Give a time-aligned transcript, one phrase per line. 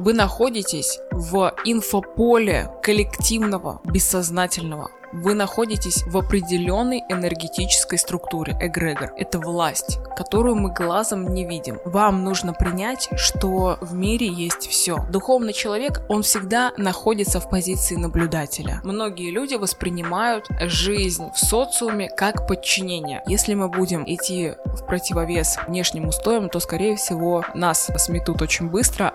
[0.00, 4.90] Вы находитесь в инфополе коллективного, бессознательного.
[5.12, 9.12] Вы находитесь в определенной энергетической структуре, эгрегор.
[9.18, 11.80] Это власть, которую мы глазом не видим.
[11.84, 15.04] Вам нужно принять, что в мире есть все.
[15.10, 18.80] Духовный человек, он всегда находится в позиции наблюдателя.
[18.84, 23.22] Многие люди воспринимают жизнь в социуме как подчинение.
[23.26, 29.12] Если мы будем идти в противовес внешним устоям, то, скорее всего, нас сметут очень быстро,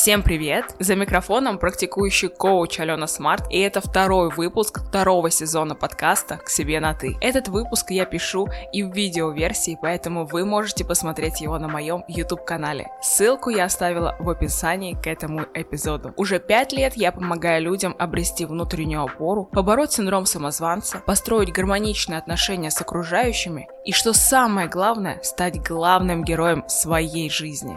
[0.00, 0.76] Всем привет!
[0.78, 6.78] За микрофоном практикующий коуч Алена Смарт, и это второй выпуск второго сезона подкаста «К себе
[6.78, 7.16] на ты».
[7.20, 12.86] Этот выпуск я пишу и в видеоверсии, поэтому вы можете посмотреть его на моем YouTube-канале.
[13.02, 16.14] Ссылку я оставила в описании к этому эпизоду.
[16.16, 22.70] Уже пять лет я помогаю людям обрести внутреннюю опору, побороть синдром самозванца, построить гармоничные отношения
[22.70, 27.76] с окружающими и, что самое главное, стать главным героем своей жизни.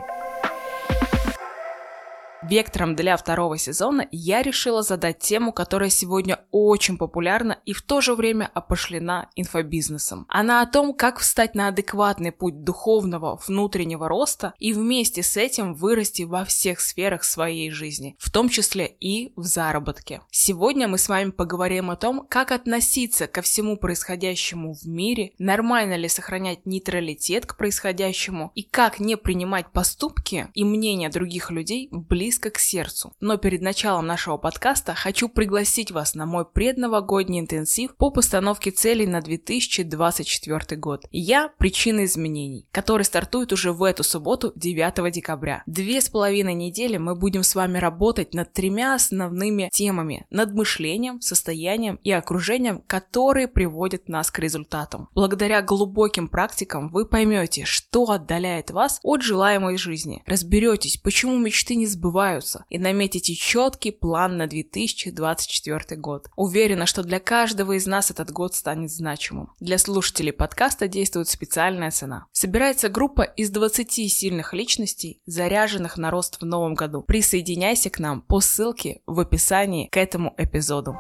[2.52, 8.02] Вектором для второго сезона я решила задать тему, которая сегодня очень популярна и в то
[8.02, 10.26] же время опошлена инфобизнесом.
[10.28, 15.76] Она о том, как встать на адекватный путь духовного внутреннего роста и вместе с этим
[15.76, 20.20] вырасти во всех сферах своей жизни, в том числе и в заработке.
[20.30, 25.96] Сегодня мы с вами поговорим о том, как относиться ко всему происходящему в мире, нормально
[25.96, 32.41] ли сохранять нейтралитет к происходящему и как не принимать поступки и мнения других людей близко
[32.42, 33.14] близко к сердцу.
[33.20, 39.08] Но перед началом нашего подкаста хочу пригласить вас на мой предновогодний интенсив по постановке целей
[39.08, 41.06] на 2024 год.
[41.12, 45.64] Я– причина изменений, который стартует уже в эту субботу, 9 декабря.
[45.66, 51.22] Две с половиной недели мы будем с вами работать над тремя основными темами– над мышлением,
[51.22, 55.10] состоянием и окружением, которые приводят нас к результатам.
[55.14, 60.24] Благодаря глубоким практикам вы поймете, что отдаляет вас от желаемой жизни.
[60.26, 66.28] Разберетесь, почему мечты не сбываются, сбываются, и наметите четкий план на 2024 год.
[66.36, 69.52] Уверена, что для каждого из нас этот год станет значимым.
[69.60, 72.26] Для слушателей подкаста действует специальная цена.
[72.32, 77.02] Собирается группа из 20 сильных личностей, заряженных на рост в новом году.
[77.02, 80.98] Присоединяйся к нам по ссылке в описании к этому эпизоду.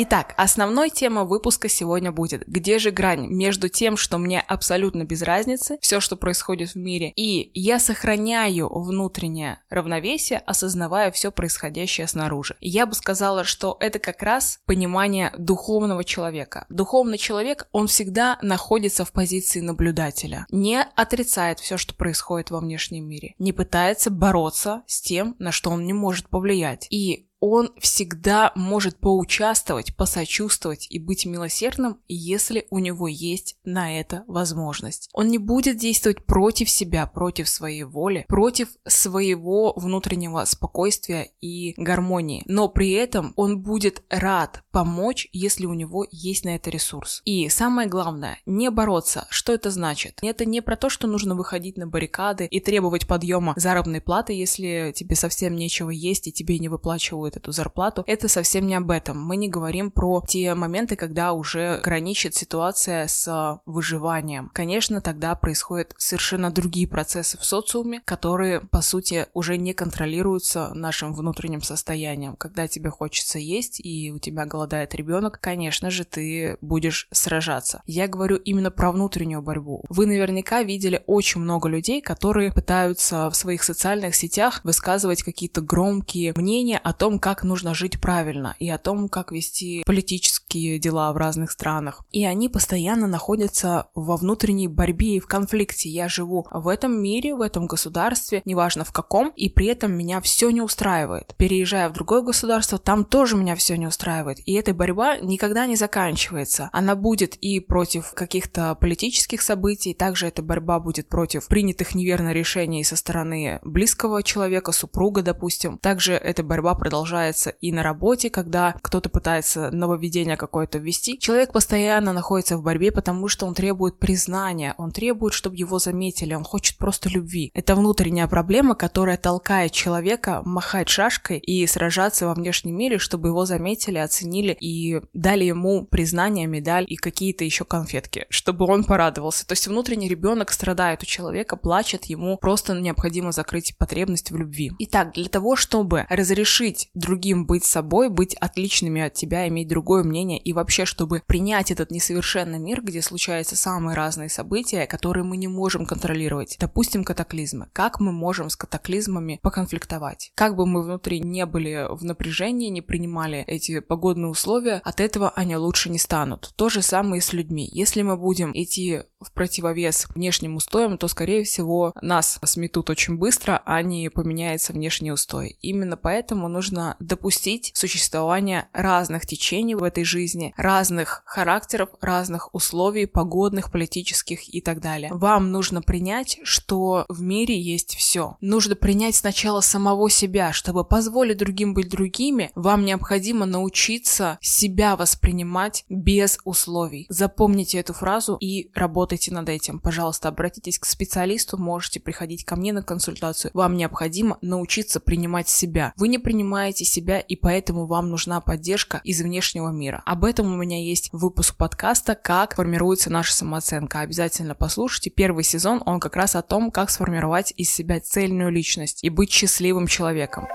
[0.00, 5.22] Итак, основной тема выпуска сегодня будет «Где же грань между тем, что мне абсолютно без
[5.22, 12.56] разницы, все, что происходит в мире, и я сохраняю внутреннее равновесие, осознавая все происходящее снаружи».
[12.60, 16.64] Я бы сказала, что это как раз понимание духовного человека.
[16.68, 23.04] Духовный человек, он всегда находится в позиции наблюдателя, не отрицает все, что происходит во внешнем
[23.04, 26.86] мире, не пытается бороться с тем, на что он не может повлиять.
[26.90, 34.24] И он всегда может поучаствовать, посочувствовать и быть милосердным, если у него есть на это
[34.26, 35.08] возможность.
[35.12, 42.42] Он не будет действовать против себя, против своей воли, против своего внутреннего спокойствия и гармонии.
[42.46, 47.22] Но при этом он будет рад помочь, если у него есть на это ресурс.
[47.24, 49.26] И самое главное, не бороться.
[49.30, 50.18] Что это значит?
[50.22, 54.92] Это не про то, что нужно выходить на баррикады и требовать подъема заработной платы, если
[54.94, 58.90] тебе совсем нечего есть и тебе не выплачивают требует эту зарплату, это совсем не об
[58.90, 59.20] этом.
[59.20, 64.50] Мы не говорим про те моменты, когда уже граничит ситуация с выживанием.
[64.54, 71.14] Конечно, тогда происходят совершенно другие процессы в социуме, которые, по сути, уже не контролируются нашим
[71.14, 72.36] внутренним состоянием.
[72.36, 77.82] Когда тебе хочется есть и у тебя голодает ребенок, конечно же, ты будешь сражаться.
[77.86, 79.84] Я говорю именно про внутреннюю борьбу.
[79.88, 86.32] Вы наверняка видели очень много людей, которые пытаются в своих социальных сетях высказывать какие-то громкие
[86.38, 91.16] мнения о том, как нужно жить правильно, и о том, как вести политические дела в
[91.16, 92.04] разных странах.
[92.12, 95.88] И они постоянно находятся во внутренней борьбе и в конфликте.
[95.88, 100.20] Я живу в этом мире, в этом государстве, неважно в каком, и при этом меня
[100.20, 101.34] все не устраивает.
[101.36, 104.38] Переезжая в другое государство, там тоже меня все не устраивает.
[104.46, 106.70] И эта борьба никогда не заканчивается.
[106.72, 112.84] Она будет и против каких-то политических событий, также эта борьба будет против принятых неверно решений
[112.84, 115.78] со стороны близкого человека, супруга, допустим.
[115.78, 121.18] Также эта борьба продолжается продолжается и на работе, когда кто-то пытается нововведение какое-то ввести.
[121.18, 126.34] Человек постоянно находится в борьбе, потому что он требует признания, он требует, чтобы его заметили,
[126.34, 127.50] он хочет просто любви.
[127.54, 133.46] Это внутренняя проблема, которая толкает человека махать шашкой и сражаться во внешнем мире, чтобы его
[133.46, 139.46] заметили, оценили и дали ему признание, медаль и какие-то еще конфетки, чтобы он порадовался.
[139.46, 144.72] То есть внутренний ребенок страдает у человека, плачет, ему просто необходимо закрыть потребность в любви.
[144.78, 150.38] Итак, для того, чтобы разрешить другим быть собой, быть отличными от тебя, иметь другое мнение
[150.38, 155.48] и вообще, чтобы принять этот несовершенный мир, где случаются самые разные события, которые мы не
[155.48, 156.56] можем контролировать.
[156.58, 157.68] Допустим, катаклизмы.
[157.72, 160.32] Как мы можем с катаклизмами поконфликтовать?
[160.34, 165.30] Как бы мы внутри не были в напряжении, не принимали эти погодные условия, от этого
[165.30, 166.52] они лучше не станут.
[166.56, 167.68] То же самое и с людьми.
[167.72, 173.62] Если мы будем идти в противовес внешним устоям, то, скорее всего, нас сметут очень быстро,
[173.64, 175.58] а не поменяется внешний устой.
[175.60, 183.70] Именно поэтому нужно допустить существование разных течений в этой жизни, разных характеров, разных условий, погодных,
[183.70, 185.10] политических и так далее.
[185.12, 188.36] Вам нужно принять, что в мире есть все.
[188.40, 195.84] Нужно принять сначала самого себя, чтобы позволить другим быть другими, вам необходимо научиться себя воспринимать
[195.88, 197.06] без условий.
[197.08, 199.80] Запомните эту фразу и работайте над этим.
[199.80, 203.50] Пожалуйста, обратитесь к специалисту, можете приходить ко мне на консультацию.
[203.54, 205.92] Вам необходимо научиться принимать себя.
[205.96, 210.02] Вы не принимаете себя, и поэтому вам нужна поддержка из внешнего мира.
[210.06, 214.00] Об этом у меня есть выпуск подкаста «Как формируется наша самооценка».
[214.00, 215.10] Обязательно послушайте.
[215.10, 219.32] Первый сезон, он как раз о том, как сформировать из себя цельную личность и быть
[219.32, 220.46] счастливым человеком.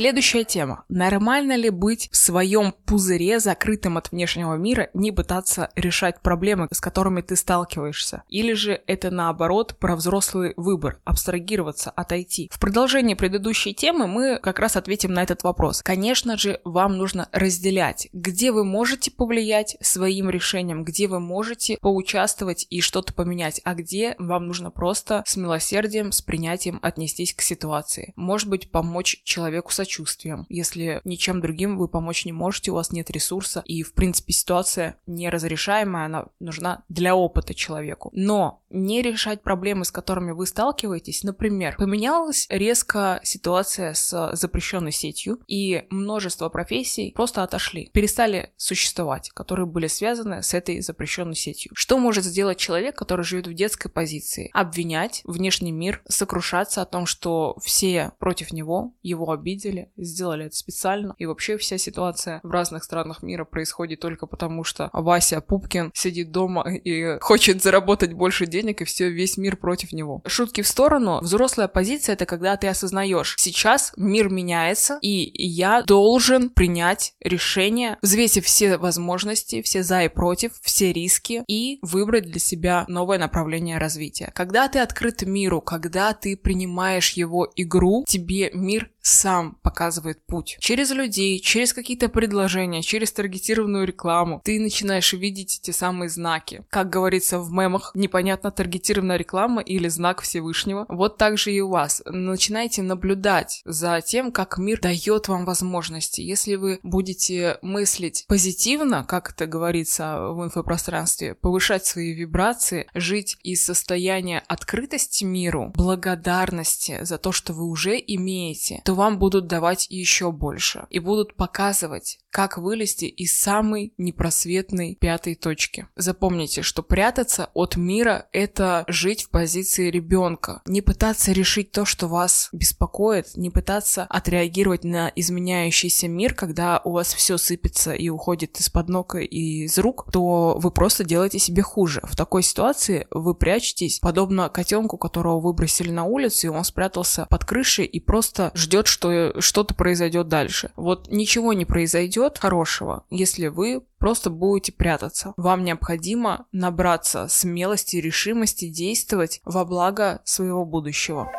[0.00, 0.84] Следующая тема.
[0.88, 6.80] Нормально ли быть в своем пузыре, закрытым от внешнего мира, не пытаться решать проблемы, с
[6.80, 8.22] которыми ты сталкиваешься?
[8.30, 12.48] Или же это наоборот про взрослый выбор, абстрагироваться, отойти?
[12.50, 15.82] В продолжении предыдущей темы мы как раз ответим на этот вопрос.
[15.82, 22.66] Конечно же, вам нужно разделять, где вы можете повлиять своим решением, где вы можете поучаствовать
[22.70, 28.14] и что-то поменять, а где вам нужно просто с милосердием, с принятием отнестись к ситуации.
[28.16, 30.46] Может быть, помочь человеку сочувствием.
[30.48, 34.96] Если ничем другим вы помочь не можете, у вас нет ресурса, и, в принципе, ситуация
[35.06, 38.10] неразрешаемая, она нужна для опыта человеку.
[38.12, 45.40] Но не решать проблемы, с которыми вы сталкиваетесь, например, поменялась резко ситуация с запрещенной сетью,
[45.48, 51.72] и множество профессий просто отошли, перестали существовать, которые были связаны с этой запрещенной сетью.
[51.74, 54.50] Что может сделать человек, который живет в детской позиции?
[54.52, 60.56] Обвинять внешний мир, сокрушаться о том, что все против него, его обидели, хотели, сделали это
[60.56, 61.14] специально.
[61.18, 66.30] И вообще вся ситуация в разных странах мира происходит только потому, что Вася Пупкин сидит
[66.30, 70.22] дома и хочет заработать больше денег, и все, весь мир против него.
[70.26, 71.20] Шутки в сторону.
[71.20, 78.44] Взрослая позиция— это когда ты осознаешь, сейчас мир меняется, и я должен принять решение, взвесив
[78.44, 84.32] все возможности, все за и против, все риски, и выбрать для себя новое направление развития.
[84.34, 90.56] Когда ты открыт миру, когда ты принимаешь его игру, тебе мир сам показывает путь.
[90.60, 96.64] Через людей, через какие-то предложения, через таргетированную рекламу ты начинаешь видеть те самые знаки.
[96.70, 100.86] Как говорится в мемах, непонятно таргетированная реклама или знак Всевышнего.
[100.88, 102.02] Вот так же и у вас.
[102.06, 106.20] Начинайте наблюдать за тем, как мир дает вам возможности.
[106.20, 113.64] Если вы будете мыслить позитивно, как это говорится в инфопространстве, повышать свои вибрации, жить из
[113.64, 120.32] состояния открытости миру, благодарности за то, что вы уже имеете, то вам будут давать еще
[120.32, 125.86] больше и будут показывать, как вылезти из самой непросветной пятой точки.
[125.94, 130.60] Запомните, что прятаться от мира– это жить в позиции ребенка.
[130.66, 136.90] Не пытаться решить то, что вас беспокоит, не пытаться отреагировать на изменяющийся мир, когда у
[136.90, 141.62] вас все сыпется и уходит из-под ног и из рук, то вы просто делаете себе
[141.62, 142.00] хуже.
[142.02, 147.44] В такой ситуации вы прячетесь, подобно котенку, которого выбросили на улицу, и он спрятался под
[147.44, 150.70] крышей и просто ждет ждет, что что-то произойдет дальше.
[150.76, 155.34] Вот ничего не произойдет хорошего, если вы просто будете прятаться.
[155.36, 161.30] Вам необходимо набраться смелости и решимости действовать во благо своего будущего.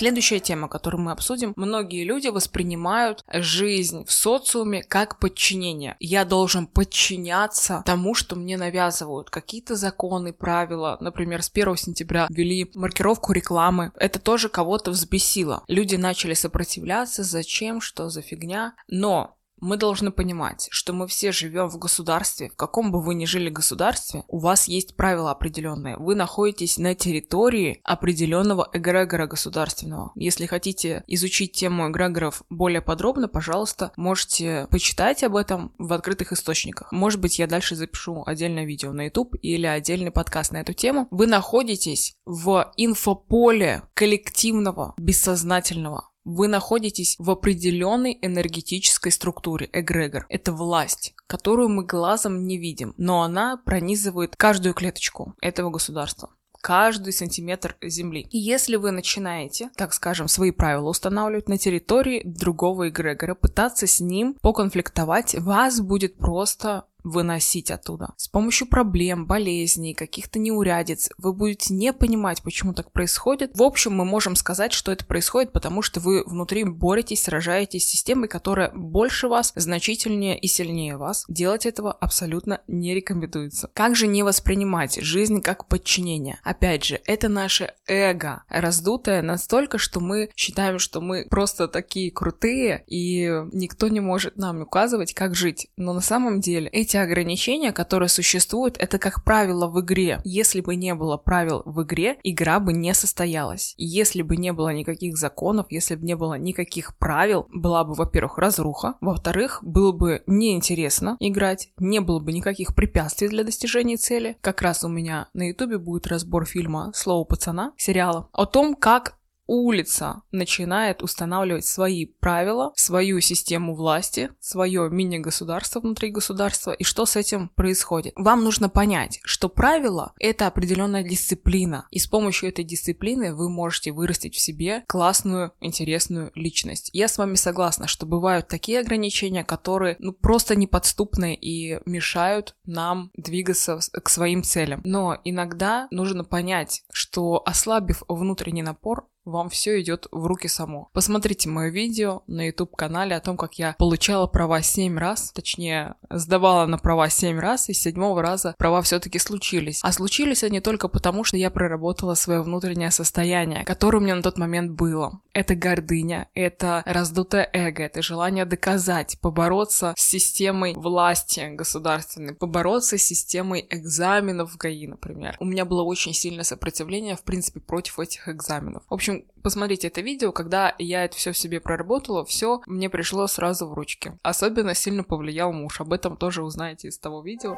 [0.00, 1.52] Следующая тема, которую мы обсудим.
[1.56, 5.94] Многие люди воспринимают жизнь в социуме как подчинение.
[6.00, 9.28] Я должен подчиняться тому, что мне навязывают.
[9.28, 10.96] Какие-то законы, правила.
[11.00, 13.92] Например, с 1 сентября ввели маркировку рекламы.
[13.94, 15.64] Это тоже кого-то взбесило.
[15.68, 17.22] Люди начали сопротивляться.
[17.22, 17.82] Зачем?
[17.82, 18.72] Что за фигня?
[18.88, 23.24] Но мы должны понимать, что мы все живем в государстве, в каком бы вы ни
[23.24, 25.96] жили государстве, у вас есть правила определенные.
[25.96, 30.12] Вы находитесь на территории определенного эгрегора государственного.
[30.14, 36.92] Если хотите изучить тему эгрегоров более подробно, пожалуйста, можете почитать об этом в открытых источниках.
[36.92, 41.08] Может быть, я дальше запишу отдельное видео на YouTube или отдельный подкаст на эту тему.
[41.10, 50.26] Вы находитесь в инфополе коллективного, бессознательного вы находитесь в определенной энергетической структуре, эгрегор.
[50.28, 57.12] Это власть, которую мы глазом не видим, но она пронизывает каждую клеточку этого государства каждый
[57.12, 58.26] сантиметр земли.
[58.30, 64.00] И если вы начинаете, так скажем, свои правила устанавливать на территории другого эгрегора, пытаться с
[64.00, 68.14] ним поконфликтовать, вас будет просто выносить оттуда.
[68.16, 73.52] С помощью проблем, болезней, каких-то неурядиц вы будете не понимать, почему так происходит.
[73.54, 77.90] В общем, мы можем сказать, что это происходит, потому что вы внутри боретесь, сражаетесь с
[77.90, 81.24] системой, которая больше вас, значительнее и сильнее вас.
[81.28, 83.70] Делать этого абсолютно не рекомендуется.
[83.74, 86.38] Как же не воспринимать жизнь как подчинение?
[86.42, 92.84] Опять же, это наше эго, раздутое настолько, что мы считаем, что мы просто такие крутые,
[92.86, 95.68] и никто не может нам указывать, как жить.
[95.76, 100.20] Но на самом деле эти эти ограничения, которые существуют, это как правило в игре.
[100.24, 103.74] Если бы не было правил в игре, игра бы не состоялась.
[103.76, 108.38] Если бы не было никаких законов, если бы не было никаких правил, была бы, во-первых,
[108.38, 114.36] разруха, во-вторых, было бы неинтересно играть, не было бы никаких препятствий для достижения цели.
[114.40, 119.19] Как раз у меня на ютубе будет разбор фильма «Слово пацана», сериала, о том, как
[119.50, 127.16] улица начинает устанавливать свои правила, свою систему власти, свое мини-государство внутри государства, и что с
[127.16, 128.12] этим происходит.
[128.14, 133.90] Вам нужно понять, что правила— это определенная дисциплина, и с помощью этой дисциплины вы можете
[133.90, 136.90] вырастить в себе классную, интересную личность.
[136.92, 143.10] Я с вами согласна, что бывают такие ограничения, которые ну, просто неподступны и мешают нам
[143.14, 144.80] двигаться к своим целям.
[144.84, 150.88] Но иногда нужно понять, что ослабив внутренний напор, вам все идет в руки само.
[150.92, 155.94] Посмотрите мое видео на YouTube канале о том, как я получала права 7 раз, точнее,
[156.10, 159.80] сдавала на права 7 раз, и с седьмого раза права все-таки случились.
[159.82, 164.22] А случились они только потому, что я проработала свое внутреннее состояние, которое у меня на
[164.22, 165.20] тот момент было.
[165.32, 173.02] Это гордыня, это раздутое эго, это желание доказать, побороться с системой власти государственной, побороться с
[173.02, 175.36] системой экзаменов в ГАИ, например.
[175.38, 178.82] У меня было очень сильное сопротивление, в принципе, против этих экзаменов.
[178.88, 179.09] В общем,
[179.42, 183.74] посмотрите это видео, когда я это все в себе проработала, все мне пришло сразу в
[183.74, 184.18] ручки.
[184.22, 187.56] Особенно сильно повлиял муж, об этом тоже узнаете из того видео.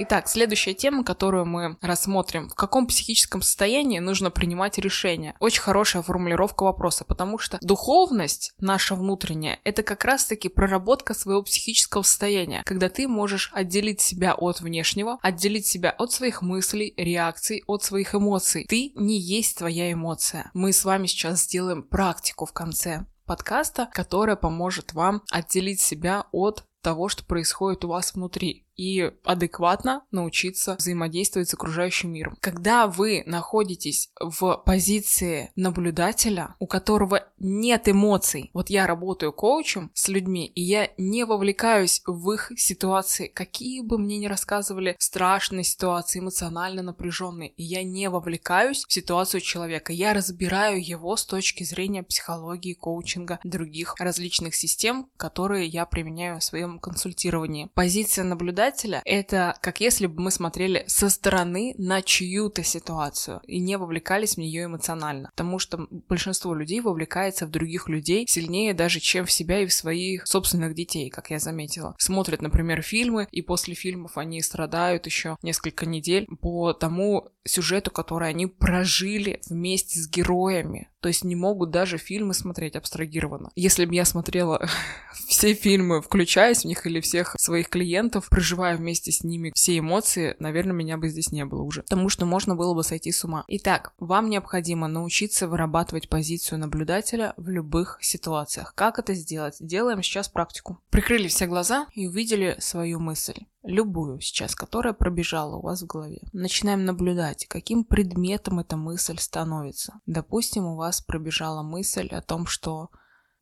[0.00, 2.48] Итак, следующая тема, которую мы рассмотрим.
[2.50, 5.34] В каком психическом состоянии нужно принимать решения?
[5.40, 12.02] Очень хорошая формулировка вопроса, потому что духовность наша внутренняя, это как раз-таки проработка своего психического
[12.02, 17.82] состояния, когда ты можешь отделить себя от внешнего, отделить себя от своих мыслей, реакций, от
[17.82, 18.66] своих эмоций.
[18.68, 20.52] Ты не есть твоя эмоция.
[20.54, 26.62] Мы с вами сейчас сделаем практику в конце подкаста, которая поможет вам отделить себя от
[26.82, 32.38] того, что происходит у вас внутри и адекватно научиться взаимодействовать с окружающим миром.
[32.40, 40.08] Когда вы находитесь в позиции наблюдателя, у которого нет эмоций, вот я работаю коучем с
[40.08, 46.20] людьми, и я не вовлекаюсь в их ситуации, какие бы мне ни рассказывали страшные ситуации,
[46.20, 52.74] эмоционально напряженные, я не вовлекаюсь в ситуацию человека, я разбираю его с точки зрения психологии,
[52.74, 57.70] коучинга, других различных систем, которые я применяю в своем консультировании.
[57.74, 63.60] Позиция наблюдателя наблюдателя, это как если бы мы смотрели со стороны на чью-то ситуацию и
[63.60, 65.30] не вовлекались в нее эмоционально.
[65.36, 69.72] Потому что большинство людей вовлекается в других людей сильнее даже, чем в себя и в
[69.72, 71.94] своих собственных детей, как я заметила.
[71.98, 78.28] Смотрят, например, фильмы, и после фильмов они страдают еще несколько недель по тому сюжету, который
[78.28, 80.90] они прожили вместе с героями.
[81.00, 83.50] То есть не могут даже фильмы смотреть абстрагированно.
[83.54, 84.68] Если бы я смотрела
[85.28, 90.36] все фильмы, включаясь в них или всех своих клиентов, проживая вместе с ними все эмоции,
[90.38, 91.82] наверное, меня бы здесь не было уже.
[91.82, 93.44] Потому что можно было бы сойти с ума.
[93.48, 98.74] Итак, вам необходимо научиться вырабатывать позицию наблюдателя в любых ситуациях.
[98.74, 99.56] Как это сделать?
[99.60, 100.78] Делаем сейчас практику.
[100.90, 106.20] Прикрыли все глаза и увидели свою мысль любую сейчас, которая пробежала у вас в голове.
[106.32, 110.00] Начинаем наблюдать, каким предметом эта мысль становится.
[110.06, 112.88] Допустим, у вас пробежала мысль о том, что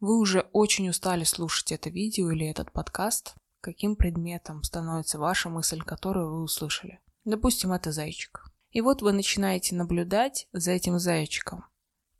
[0.00, 3.34] вы уже очень устали слушать это видео или этот подкаст.
[3.60, 7.00] Каким предметом становится ваша мысль, которую вы услышали?
[7.24, 8.50] Допустим, это зайчик.
[8.70, 11.64] И вот вы начинаете наблюдать за этим зайчиком.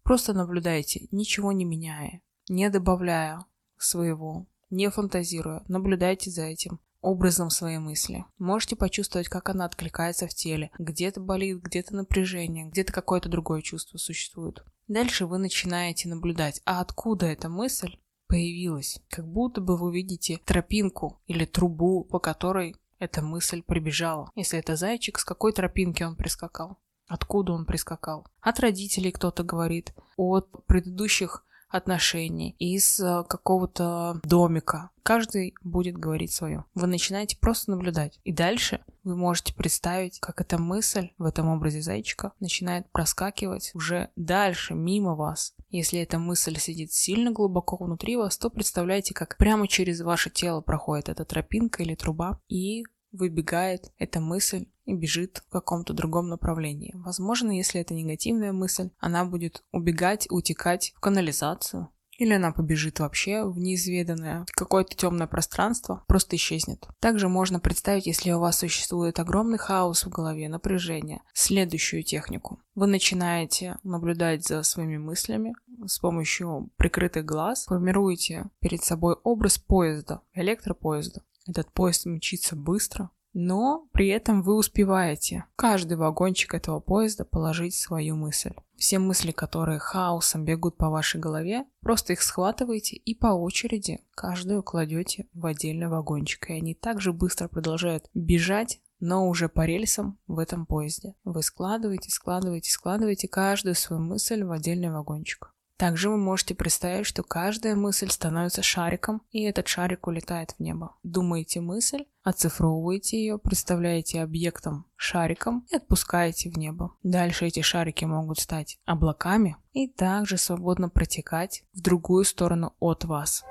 [0.03, 3.45] Просто наблюдайте, ничего не меняя, не добавляя
[3.77, 5.65] своего, не фантазируя.
[5.67, 8.25] Наблюдайте за этим образом своей мысли.
[8.39, 10.71] Можете почувствовать, как она откликается в теле.
[10.79, 14.65] Где-то болит, где-то напряжение, где-то какое-то другое чувство существует.
[14.89, 17.97] Дальше вы начинаете наблюдать, а откуда эта мысль
[18.29, 19.01] появилась.
[19.09, 24.31] Как будто бы вы видите тропинку или трубу, по которой эта мысль прибежала.
[24.35, 26.79] Если это зайчик, с какой тропинки он прискакал?
[27.09, 28.27] Откуда он прискакал?
[28.41, 34.91] От родителей кто-то говорит, от предыдущих отношений, из э, какого-то домика.
[35.03, 36.65] Каждый будет говорить свое.
[36.75, 38.19] Вы начинаете просто наблюдать.
[38.25, 44.11] И дальше вы можете представить, как эта мысль в этом образе зайчика начинает проскакивать уже
[44.17, 45.55] дальше, мимо вас.
[45.71, 50.61] Если эта мысль сидит сильно глубоко внутри вас, то представляете, как прямо через ваше тело
[50.61, 52.85] проходит эта тропинка или труба, и
[53.17, 56.93] выбегает эта мысль и бежит в каком-то другом направлении.
[56.95, 63.45] Возможно, если это негативная мысль, она будет убегать, утекать в канализацию, или она побежит вообще
[63.45, 66.87] в неизведанное, какое-то темное пространство, просто исчезнет.
[66.99, 72.61] Также можно представить, если у вас существует огромный хаос в голове, напряжение, следующую технику.
[72.75, 75.55] Вы начинаете наблюдать за своими мыслями
[75.87, 81.23] с помощью прикрытых глаз, формируете перед собой образ поезда, электропоезда.
[81.47, 88.17] Этот поезд мчится быстро, но при этом вы успеваете каждый вагончик этого поезда положить свою
[88.17, 88.55] мысль.
[88.77, 94.63] Все мысли, которые хаосом бегут по вашей голове, просто их схватываете и по очереди каждую
[94.63, 100.39] кладете в отдельный вагончик, и они также быстро продолжают бежать но уже по рельсам в
[100.39, 101.15] этом поезде.
[101.25, 105.53] Вы складываете, складываете, складываете каждую свою мысль в отдельный вагончик.
[105.77, 110.97] Также вы можете представить, что каждая мысль становится шариком, и этот шарик улетает в небо.
[111.03, 116.95] Думаете мысль, оцифровываете ее, представляете объектом шариком и отпускаете в небо.
[117.03, 123.45] Дальше эти шарики могут стать облаками и также свободно протекать в другую сторону от вас.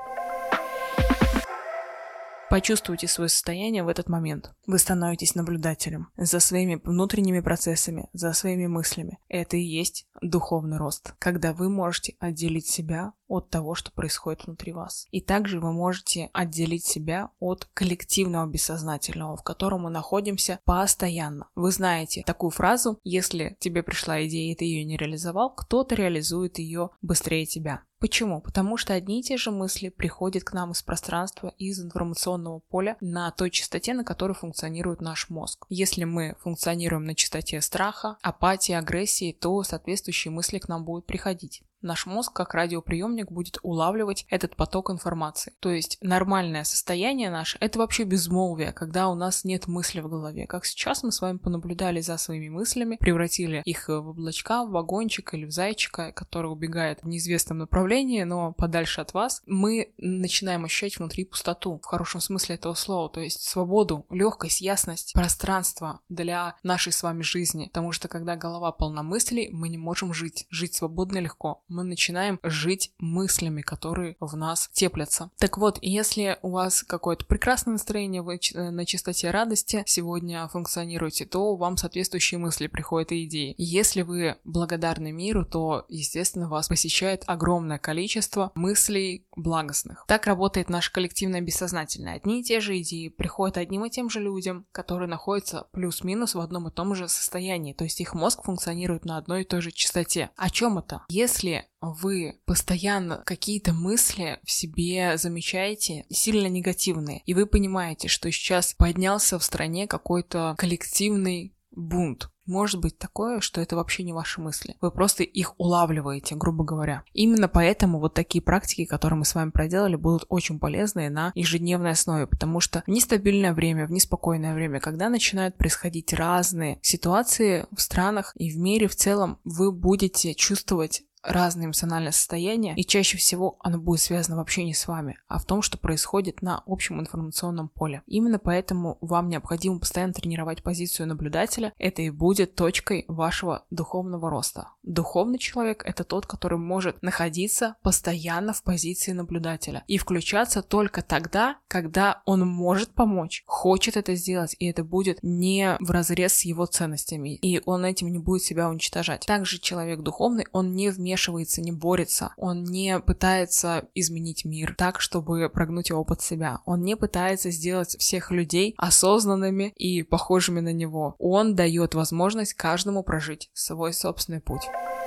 [2.56, 4.54] Почувствуйте свое состояние в этот момент.
[4.66, 9.20] Вы становитесь наблюдателем за своими внутренними процессами, за своими мыслями.
[9.28, 14.72] Это и есть духовный рост, когда вы можете отделить себя от того, что происходит внутри
[14.72, 15.06] вас.
[15.12, 21.50] И также вы можете отделить себя от коллективного бессознательного, в котором мы находимся постоянно.
[21.56, 26.58] Вы знаете такую фразу, если тебе пришла идея и ты ее не реализовал, кто-то реализует
[26.58, 27.82] ее быстрее тебя.
[28.06, 28.40] Почему?
[28.40, 32.98] Потому что одни и те же мысли приходят к нам из пространства, из информационного поля
[33.02, 35.66] на той частоте, на которой функционирует наш мозг.
[35.70, 41.64] Если мы функционируем на частоте страха, апатии, агрессии, то соответствующие мысли к нам будут приходить
[41.82, 45.54] наш мозг как радиоприемник будет улавливать этот поток информации.
[45.60, 50.48] То есть нормальное состояние наше– это вообще безмолвие, когда у нас нет мысли в голове.
[50.48, 55.34] Как сейчас мы с вами понаблюдали за своими мыслями, превратили их в облачка, в вагончик
[55.34, 60.98] или в зайчика, который убегает в неизвестном направлении, но подальше от вас, мы начинаем ощущать
[60.98, 66.92] внутри пустоту, в хорошем смысле этого слова, то есть свободу, легкость, ясность, пространство для нашей
[66.92, 67.66] с вами жизни.
[67.66, 70.48] Потому что когда голова полна мыслей, мы не можем жить.
[70.50, 75.30] Жить свободно легко мы начинаем жить мыслями, которые в нас теплятся.
[75.38, 81.26] Так вот, если у вас какое-то прекрасное настроение, вы э, на чистоте радости сегодня функционируете,
[81.26, 83.56] то вам соответствующие мысли приходят и идеи.
[83.58, 90.06] Если вы благодарны миру, то, естественно, вас посещает огромное количество мыслей благостных.
[90.08, 92.16] Так работает наше коллективное бессознательное.
[92.16, 96.40] Одни и те же идеи приходят одним и тем же людям, которые находятся плюс-минус в
[96.40, 99.72] одном и том же состоянии, то есть их мозг функционирует на одной и той же
[99.72, 100.32] частоте.
[100.36, 101.04] О чем это?
[101.10, 108.74] Если вы постоянно какие-то мысли в себе замечаете, сильно негативные, и вы понимаете, что сейчас
[108.74, 112.30] поднялся в стране какой-то коллективный бунт.
[112.46, 114.76] Может быть такое, что это вообще не ваши мысли.
[114.82, 117.04] Вы просто их улавливаете, грубо говоря.
[117.14, 121.92] Именно поэтому вот такие практики, которые мы с вами проделали, будут очень полезны на ежедневной
[121.92, 127.82] основе, потому что в нестабильное время, в неспокойное время, когда начинают происходить разные ситуации в
[127.82, 133.58] странах и в мире в целом, вы будете чувствовать разные эмоциональные состояния, и чаще всего
[133.60, 137.70] оно будет связано вообще не с вами, а в том, что происходит на общем информационном
[137.70, 138.02] поле.
[138.08, 144.70] Именно поэтому вам необходимо постоянно тренировать позицию наблюдателя, это и будет точкой вашего духовного роста.
[144.86, 151.58] Духовный человек— это тот, который может находиться постоянно в позиции наблюдателя и включаться только тогда,
[151.68, 156.68] когда он может помочь, хочет это сделать, и это будет не в разрез с его
[156.68, 159.26] ценностями, и он этим не будет себя уничтожать.
[159.26, 165.50] Также человек духовный, он не вмешивается не борется, он не пытается изменить мир так, чтобы
[165.50, 166.60] прогнуть его под себя.
[166.66, 171.16] Он не пытается сделать всех людей осознанными и похожими на него.
[171.18, 174.70] Он дает возможность каждому прожить свой собственный путь.
[174.76, 175.05] Thank you.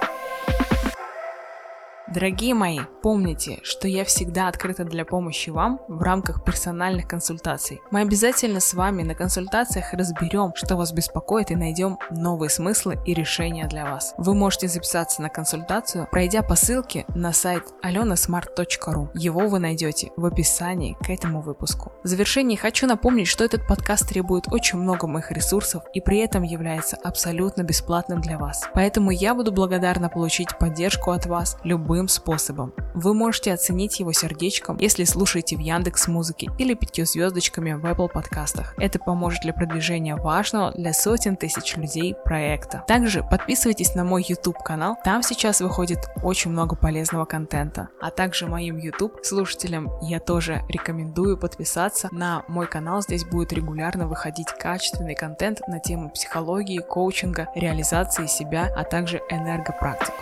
[2.15, 7.83] Дорогие мои, помните, что я всегда открыта для помощи вам в рамках персональных консультаций.
[7.91, 13.13] Мы обязательно с вами на консультациях разберем, что вас беспокоит и найдем новые смыслы и
[13.13, 14.15] решения для вас.
[14.17, 19.11] Вы можете записаться на консультацию, пройдя по ссылке на сайт alenasmart.ru.
[19.13, 21.93] Его вы найдете в описании к этому выпуску.
[22.05, 26.43] В завершении хочу напомнить, что этот подкаст требует очень много моих ресурсов и при этом
[26.43, 28.67] является абсолютно бесплатным для вас.
[28.73, 32.73] Поэтому я буду благодарна получить поддержку от вас любым любым способом.
[32.95, 38.09] Вы можете оценить его сердечком, если слушаете в Яндекс Музыке или пятью звездочками в Apple
[38.09, 38.75] подкастах.
[38.79, 42.85] Это поможет для продвижения важного для сотен тысяч людей проекта.
[42.87, 47.89] Также подписывайтесь на мой YouTube канал, там сейчас выходит очень много полезного контента.
[48.01, 54.07] А также моим YouTube слушателям я тоже рекомендую подписаться на мой канал, здесь будет регулярно
[54.07, 60.15] выходить качественный контент на тему психологии, коучинга, реализации себя, а также энергопрактик.